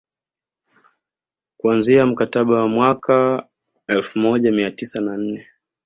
[1.57, 3.47] Kuanzia mkataba wa mwaka wa
[3.87, 5.47] elfu moja mia tisa na nne